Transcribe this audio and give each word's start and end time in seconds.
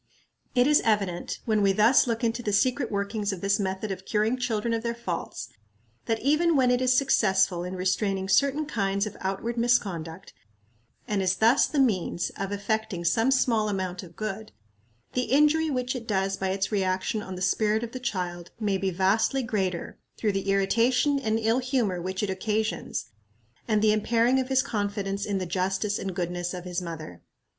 It 0.55 0.65
is 0.65 0.81
evident, 0.83 1.41
when 1.45 1.61
we 1.61 1.73
thus 1.73 2.07
look 2.07 2.23
into 2.23 2.41
the 2.41 2.51
secret 2.53 2.89
workings 2.91 3.31
of 3.31 3.41
this 3.41 3.59
method 3.59 3.91
of 3.91 4.03
curing 4.03 4.35
children 4.35 4.73
of 4.73 4.81
their 4.81 4.95
faults, 4.95 5.47
that 6.07 6.19
even 6.23 6.55
when 6.55 6.71
it 6.71 6.81
is 6.81 6.97
successful 6.97 7.63
in 7.63 7.75
restraining 7.75 8.27
certain 8.27 8.65
kinds 8.65 9.05
of 9.05 9.15
outward 9.19 9.57
misconduct, 9.57 10.33
and 11.07 11.21
is 11.21 11.35
thus 11.35 11.67
the 11.67 11.77
means 11.77 12.31
of 12.35 12.51
effecting 12.51 13.05
some 13.05 13.29
small 13.29 13.69
amount 13.69 14.01
of 14.01 14.15
good, 14.15 14.51
the 15.13 15.25
injury 15.25 15.69
which 15.69 15.95
it 15.95 16.07
does 16.07 16.35
by 16.35 16.49
its 16.49 16.71
reaction 16.71 17.21
on 17.21 17.35
the 17.35 17.41
spirit 17.43 17.83
of 17.83 17.91
the 17.91 17.99
child 17.99 18.49
may 18.59 18.79
be 18.79 18.89
vastly 18.89 19.43
greater, 19.43 19.99
through 20.17 20.31
the 20.31 20.49
irritation 20.49 21.19
and 21.19 21.37
ill 21.37 21.59
humor 21.59 22.01
which 22.01 22.23
it 22.23 22.29
occasions, 22.31 23.05
and 23.67 23.83
the 23.83 23.93
impairing 23.93 24.39
of 24.39 24.47
his 24.49 24.63
confidence 24.63 25.27
in 25.27 25.37
the 25.37 25.45
justice 25.45 25.99
and 25.99 26.15
goodness 26.15 26.55
of 26.55 26.63
his 26.65 26.81
mother. 26.81 27.21